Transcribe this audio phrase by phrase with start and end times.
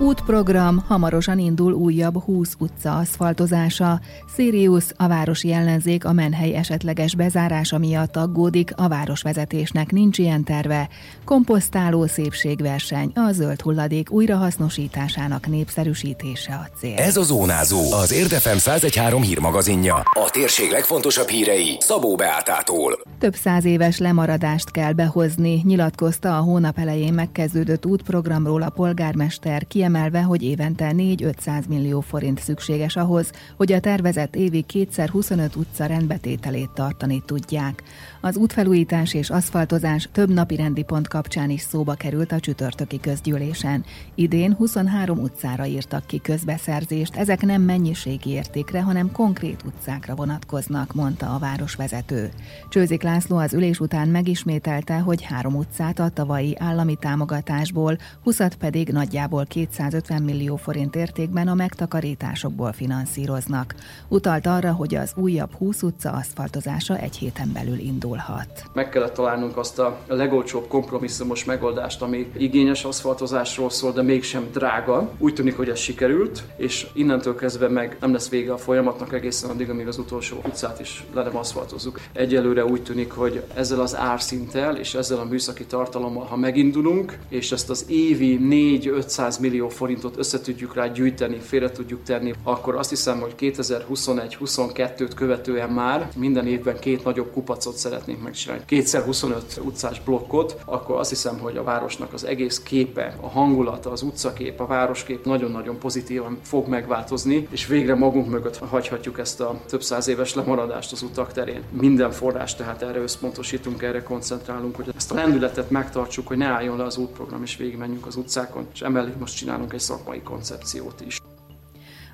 [0.00, 4.00] Útprogram, hamarosan indul újabb 20 utca aszfaltozása.
[4.34, 10.88] Sirius, a városi ellenzék a menhely esetleges bezárása miatt aggódik, a városvezetésnek nincs ilyen terve.
[11.24, 16.96] Komposztáló szépségverseny, a zöld hulladék újrahasznosításának népszerűsítése a cél.
[16.96, 19.94] Ez a Zónázó, az Érdefem 1013 hírmagazinja.
[19.94, 22.98] A térség legfontosabb hírei Szabó Beátától.
[23.18, 30.22] Több száz éves lemaradást kell behozni, nyilatkozta a hónap elején megkezdődött útprogramról a polgármester, kiemelve,
[30.22, 36.70] hogy évente 4-500 millió forint szükséges ahhoz, hogy a tervezett évi kétszer 25 utca rendbetételét
[36.70, 37.82] tartani tudják.
[38.20, 43.84] Az útfelújítás és aszfaltozás több napi rendi pont kapcsán is szóba került a csütörtöki közgyűlésen.
[44.14, 51.34] Idén 23 utcára írtak ki közbeszerzést, ezek nem mennyiségi értékre, hanem konkrét utcákra vonatkoznak, mondta
[51.34, 52.30] a városvezető.
[52.68, 58.88] Csőzik László az ülés után megismételte, hogy három utcát a tavalyi állami támogatásból, 20 pedig
[58.88, 59.46] nagyjából
[59.78, 63.74] 250 millió forint értékben a megtakarításokból finanszíroznak.
[64.08, 68.62] Utalt arra, hogy az újabb 20 utca aszfaltozása egy héten belül indulhat.
[68.72, 75.10] Meg kellett találnunk azt a legolcsóbb kompromisszumos megoldást, ami igényes aszfaltozásról szól, de mégsem drága.
[75.18, 79.50] Úgy tűnik, hogy ez sikerült, és innentől kezdve meg nem lesz vége a folyamatnak egészen
[79.50, 82.00] addig, amíg az utolsó utcát is le nem aszfaltozzuk.
[82.12, 87.52] Egyelőre úgy tűnik, hogy ezzel az árszinttel és ezzel a műszaki tartalommal, ha megindulunk, és
[87.52, 90.38] ezt az évi 4-500 millió forintot össze
[90.74, 97.04] rá gyűjteni, félre tudjuk tenni, akkor azt hiszem, hogy 2021-22-t követően már minden évben két
[97.04, 98.62] nagyobb kupacot szeretnénk megcsinálni.
[98.66, 103.90] Kétszer 25 utcás blokkot, akkor azt hiszem, hogy a városnak az egész képe, a hangulata,
[103.90, 109.60] az utcakép, a városkép nagyon-nagyon pozitívan fog megváltozni, és végre magunk mögött hagyhatjuk ezt a
[109.68, 111.62] több száz éves lemaradást az utak terén.
[111.70, 116.76] Minden forrás tehát erre összpontosítunk, erre koncentrálunk, hogy ezt a lendületet megtartsuk, hogy ne álljon
[116.76, 121.20] le az útprogram, és végigmenjünk az utcákon, és emellé most csinálunk egy szakmai koncepciót is.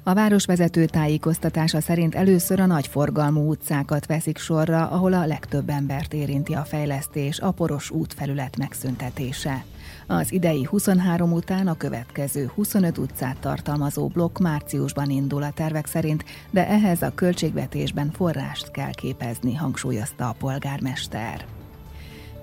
[0.07, 6.55] A városvezető tájékoztatása szerint először a nagyforgalmú utcákat veszik sorra, ahol a legtöbb embert érinti
[6.55, 9.65] a fejlesztés, a poros útfelület megszüntetése.
[10.07, 16.25] Az idei 23 után a következő 25 utcát tartalmazó blokk márciusban indul a tervek szerint,
[16.51, 21.45] de ehhez a költségvetésben forrást kell képezni, hangsúlyozta a polgármester.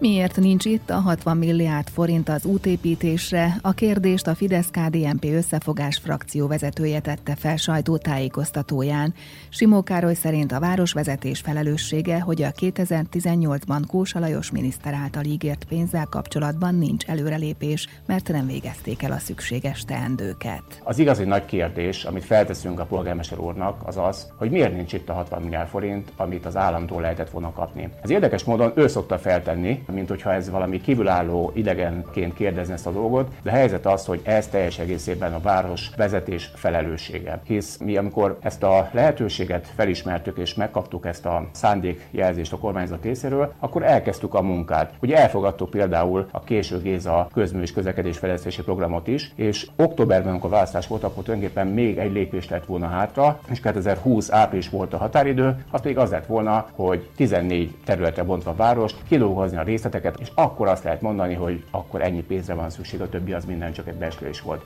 [0.01, 3.55] Miért nincs itt a 60 milliárd forint az útépítésre?
[3.61, 9.13] A kérdést a Fidesz-KDNP összefogás frakció vezetője tette fel sajtótájékoztatóján.
[9.49, 16.05] Simó Károly szerint a városvezetés felelőssége, hogy a 2018-ban Kósa Lajos miniszter által ígért pénzzel
[16.05, 20.63] kapcsolatban nincs előrelépés, mert nem végezték el a szükséges teendőket.
[20.83, 25.09] Az igazi nagy kérdés, amit felteszünk a polgármester úrnak, az az, hogy miért nincs itt
[25.09, 27.89] a 60 milliárd forint, amit az államtól lehetett volna kapni.
[28.01, 32.91] Ez érdekes módon ő szokta feltenni, mint hogyha ez valami kívülálló idegenként kérdezni ezt a
[32.91, 37.41] dolgot, de a helyzet az, hogy ez teljes egészében a város vezetés felelőssége.
[37.43, 43.53] Hisz mi, amikor ezt a lehetőséget felismertük és megkaptuk ezt a szándékjelzést a kormányzat részéről,
[43.59, 44.93] akkor elkezdtük a munkát.
[45.01, 50.87] Ugye elfogadtuk például a késő Géza közmű és közlekedésfejlesztési programot is, és októberben, amikor választás
[50.87, 55.65] volt, akkor tulajdonképpen még egy lépés lett volna hátra, és 2020 április volt a határidő,
[55.71, 60.19] az pedig az lett volna, hogy 14 területre bontva a várost, kilóhozni a részt részleteket,
[60.19, 63.73] és akkor azt lehet mondani, hogy akkor ennyi pénzre van szükség, a többi az minden
[63.73, 64.65] csak egy beszélés volt.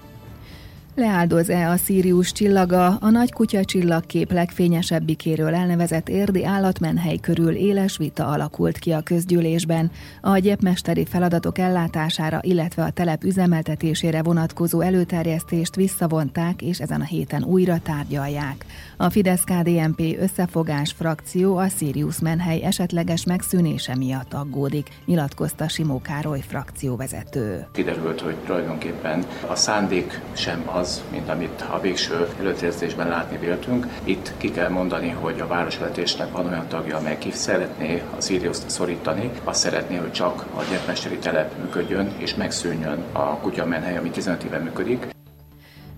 [0.98, 8.28] Leáldoz-e a Szírius csillaga, a nagy kutya csillagkép legfényesebbikéről elnevezett érdi állatmenhely körül éles vita
[8.28, 9.92] alakult ki a közgyűlésben.
[10.22, 17.44] A gyepmesteri feladatok ellátására, illetve a telep üzemeltetésére vonatkozó előterjesztést visszavonták, és ezen a héten
[17.44, 18.66] újra tárgyalják.
[18.98, 27.68] A Fidesz-KDNP összefogás frakció a Sirius menhely esetleges megszűnése miatt aggódik, nyilatkozta Simó Károly frakcióvezető.
[27.72, 33.88] Kiderült, hogy tulajdonképpen a szándék sem az, az, mint amit a végső előterjesztésben látni véltünk.
[34.04, 38.70] Itt ki kell mondani, hogy a városvezetésnek van olyan tagja, amely ki szeretné a Siriuszt
[38.70, 44.44] szorítani, azt szeretné, hogy csak a gyermesteri telep működjön, és megszűnjön a kutyamenhely, ami 15
[44.44, 45.08] éve működik.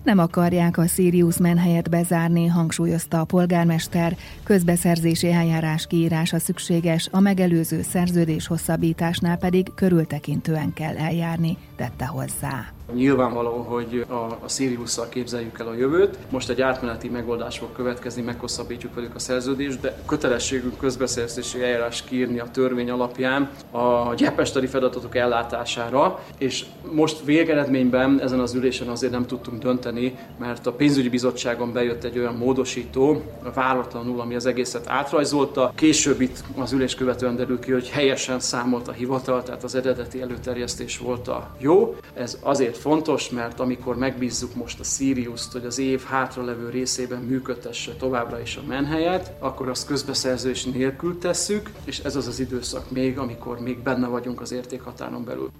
[0.04, 4.16] Nem akarják a Sirius menhelyet bezárni, hangsúlyozta a polgármester.
[4.44, 12.72] Közbeszerzési eljárás kiírása szükséges, a megelőző szerződés hosszabbításnál pedig körültekintően kell eljárni, tette hozzá.
[12.94, 16.18] Nyilvánvaló, hogy a, a Sirius-szal képzeljük el a jövőt.
[16.30, 22.38] Most egy átmeneti megoldás fog következni, meghosszabbítjuk velük a szerződést, de kötelességünk közbeszerzési eljárás kiírni
[22.38, 29.26] a törvény alapján a gyepesteri feladatok ellátására, és most végeredményben ezen az ülésen azért nem
[29.26, 33.22] tudtunk dönteni, mert a pénzügyi bizottságon bejött egy olyan módosító,
[33.54, 35.72] váratlanul, ami az egészet átrajzolta.
[35.74, 40.20] Később itt az ülés követően derül ki, hogy helyesen számolt a hivatal, tehát az eredeti
[40.20, 41.67] előterjesztés volt a jó.
[42.14, 47.92] Ez azért fontos, mert amikor megbízzuk most a Sirius-t, hogy az év hátralevő részében működtesse
[47.92, 53.18] továbbra is a menhelyet, akkor azt közbeszerzés nélkül tesszük, és ez az az időszak még,
[53.18, 55.50] amikor még benne vagyunk az értékhatáron belül.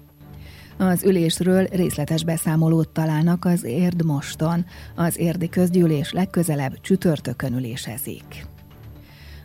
[0.77, 4.65] Az ülésről részletes beszámolót találnak az Érd moston.
[4.95, 8.47] Az érdi közgyűlés legközelebb csütörtökön ülésezik.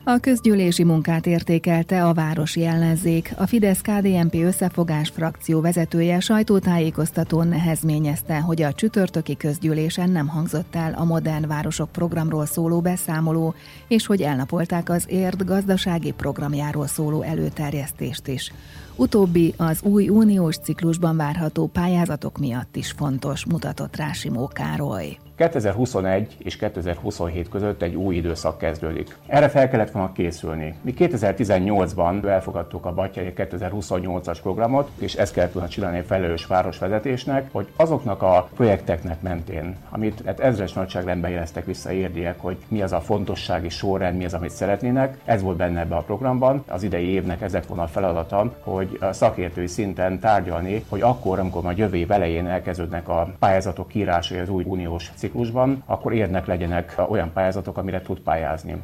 [0.06, 3.34] A közgyűlési munkát értékelte a városi ellenzék.
[3.36, 11.04] A Fidesz-KDNP összefogás frakció vezetője sajtótájékoztatón nehezményezte, hogy a csütörtöki közgyűlésen nem hangzott el a
[11.04, 13.54] Modern Városok programról szóló beszámoló,
[13.88, 18.52] és hogy elnapolták az érd gazdasági programjáról szóló előterjesztést is.
[18.96, 24.10] Utóbbi az új uniós ciklusban várható pályázatok miatt is fontos, mutatott rá
[24.52, 25.16] Károly.
[25.36, 29.16] 2021 és 2027 között egy új időszak kezdődik.
[29.26, 30.75] Erre fel kellett volna készülni.
[30.82, 37.49] Mi 2018-ban elfogadtuk a Batyai 2028-as programot, és ezt kellett volna csinálni egy felelős városvezetésnek,
[37.52, 42.93] hogy azoknak a projekteknek mentén, amit hát ezres nagyságrendben jeleztek vissza érdiek, hogy mi az
[42.93, 46.64] a fontossági sorrend, mi az, amit szeretnének, ez volt benne ebbe a programban.
[46.69, 51.38] Az idei évnek ez lett volna a feladata, hogy a szakértői szinten tárgyalni, hogy akkor,
[51.38, 56.46] amikor majd jövő év elején elkezdődnek a pályázatok kiírásai az új uniós ciklusban, akkor érnek
[56.46, 58.76] legyenek olyan pályázatok, amire tud pályázni.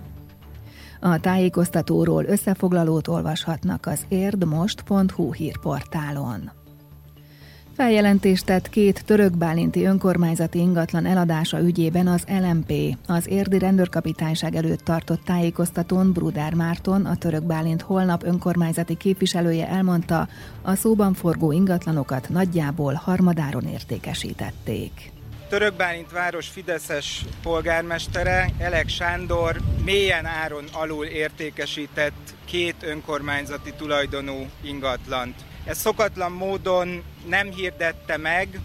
[1.01, 6.51] A tájékoztatóról összefoglalót olvashatnak az érdmost.hu hírportálon.
[7.81, 12.73] Feljelentést tett két törökbálinti önkormányzati ingatlan eladása ügyében az LMP.
[13.07, 20.29] Az érdi rendőrkapitányság előtt tartott tájékoztatón Brudár Márton, a törökbálint holnap önkormányzati képviselője elmondta,
[20.63, 25.20] a szóban forgó ingatlanokat nagyjából harmadáron értékesítették.
[25.51, 35.35] Törökbálint város Fideszes polgármestere Elek Sándor mélyen áron alul értékesített két önkormányzati tulajdonú ingatlant.
[35.65, 38.61] Ez szokatlan módon nem hirdette meg,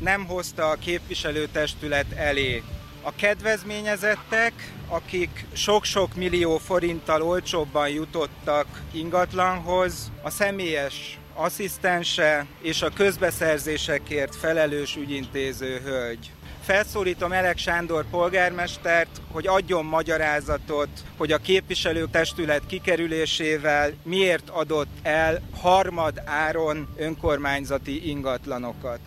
[0.00, 2.62] nem hozta a képviselőtestület elé.
[3.02, 4.52] A kedvezményezettek,
[4.88, 15.80] akik sok-sok millió forinttal olcsóbban jutottak ingatlanhoz, a személyes asszisztense és a közbeszerzésekért felelős ügyintéző
[15.84, 16.30] hölgy.
[16.62, 26.22] Felszólítom Elek Sándor polgármestert, hogy adjon magyarázatot, hogy a képviselőtestület kikerülésével miért adott el harmad
[26.24, 29.00] áron önkormányzati ingatlanokat.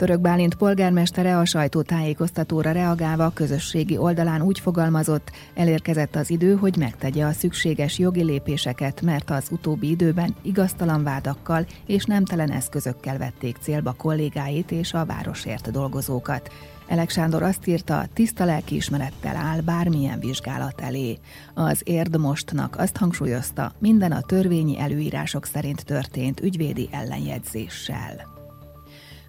[0.00, 6.76] Török Bálint polgármestere a sajtótájékoztatóra reagálva a közösségi oldalán úgy fogalmazott, elérkezett az idő, hogy
[6.76, 13.56] megtegye a szükséges jogi lépéseket, mert az utóbbi időben igaztalan vádakkal és nemtelen eszközökkel vették
[13.60, 16.50] célba kollégáit és a városért dolgozókat.
[16.86, 21.18] Elek Sándor azt írta, tiszta lelkiismerettel áll bármilyen vizsgálat elé.
[21.54, 28.29] Az érdmostnak azt hangsúlyozta, minden a törvényi előírások szerint történt ügyvédi ellenjegyzéssel.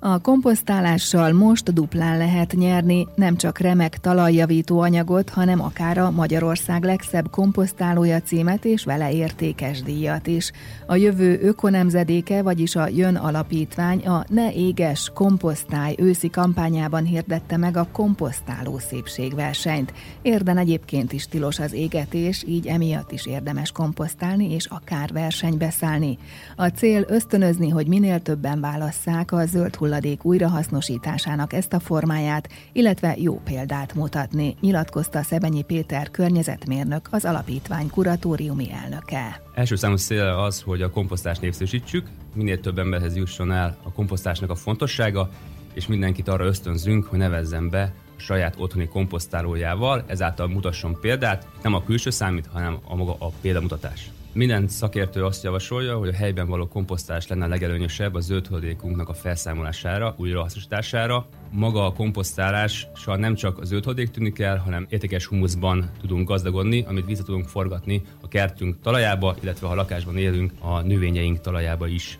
[0.03, 6.83] A komposztálással most duplán lehet nyerni nem csak remek talajjavító anyagot, hanem akár a Magyarország
[6.83, 10.51] legszebb komposztálója címet és vele értékes díjat is.
[10.86, 17.77] A jövő ökonemzedéke, vagyis a Jön Alapítvány a Ne éges komposztály őszi kampányában hirdette meg
[17.77, 19.94] a komposztáló szépségversenyt.
[20.21, 26.18] Érden egyébként is tilos az égetés, így emiatt is érdemes komposztálni és akár versenybe szállni.
[26.56, 33.15] A cél ösztönözni, hogy minél többen válasszák a zöld hulladék újrahasznosításának ezt a formáját, illetve
[33.17, 39.41] jó példát mutatni, nyilatkozta Szebenyi Péter környezetmérnök, az alapítvány kuratóriumi elnöke.
[39.53, 44.50] Első számú cél az, hogy a komposztást népszerűsítsük, minél több emberhez jusson el a komposztásnak
[44.50, 45.29] a fontossága,
[45.74, 51.83] és mindenkit arra ösztönzünk, hogy nevezzen be saját otthoni komposztálójával, ezáltal mutasson példát, nem a
[51.83, 54.12] külső számít, hanem a maga a példamutatás.
[54.33, 59.13] Minden szakértő azt javasolja, hogy a helyben való komposztás lenne a legelőnyösebb a zöldhulladékunknak a
[59.13, 61.25] felszámolására, újrahasznosítására.
[61.50, 67.05] Maga a komposztálással nem csak a zöldhulladék tűnik el, hanem értékes humuszban tudunk gazdagodni, amit
[67.05, 72.19] vissza tudunk forgatni a kertünk talajába, illetve ha lakásban élünk, a növényeink talajába is.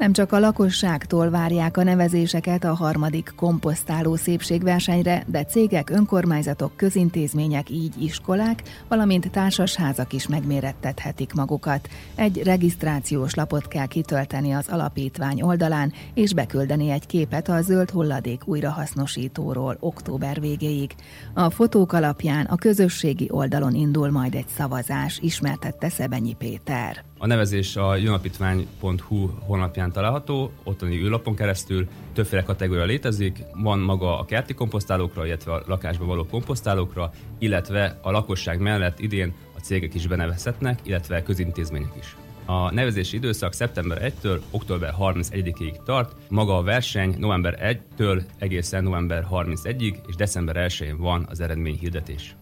[0.00, 7.70] Nem csak a lakosságtól várják a nevezéseket a harmadik komposztáló szépségversenyre, de cégek, önkormányzatok, közintézmények,
[7.70, 11.88] így iskolák, valamint társasházak is megmérettethetik magukat.
[12.14, 18.42] Egy regisztrációs lapot kell kitölteni az alapítvány oldalán, és beküldeni egy képet a zöld hulladék
[18.46, 20.94] újrahasznosítóról október végéig.
[21.34, 27.09] A fotók alapján a közösségi oldalon indul majd egy szavazás, ismertette Szebenyi Péter.
[27.22, 34.24] A nevezés a jónapítvány.hu honlapján található, ottani űrlapon keresztül többféle kategória létezik, van maga a
[34.24, 40.06] kerti komposztálókra, illetve a lakásba való komposztálókra, illetve a lakosság mellett idén a cégek is
[40.06, 42.16] benevezhetnek, illetve közintézmények is.
[42.44, 49.26] A nevezési időszak szeptember 1-től október 31-ig tart, maga a verseny november 1-től egészen november
[49.30, 52.36] 31-ig, és december 1-én van az eredményhirdetés.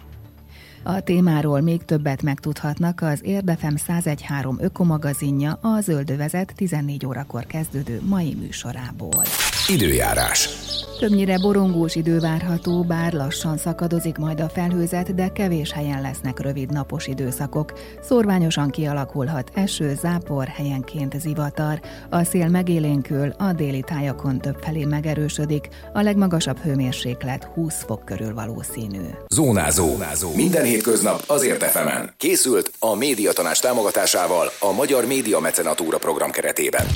[0.83, 8.35] A témáról még többet megtudhatnak az Érdefem 1013 ökomagazinja a Zöldövezet 14 órakor kezdődő mai
[8.35, 9.25] műsorából.
[9.69, 10.49] Időjárás.
[10.99, 16.71] Többnyire borongós idő várható, bár lassan szakadozik majd a felhőzet, de kevés helyen lesznek rövid
[16.71, 17.73] napos időszakok.
[18.03, 21.81] Szorványosan kialakulhat eső, zápor, helyenként zivatar.
[22.11, 29.05] A szél megélénkül, a déli tájakon többfelé megerősödik, a legmagasabb hőmérséklet 20 fok körül valószínű.
[29.29, 29.87] Zónázó.
[29.87, 30.35] Zónázó.
[30.35, 32.15] Minden hétköznap azért efemen.
[32.17, 36.87] Készült a médiatanás támogatásával a Magyar Média Mecenatúra program keretében.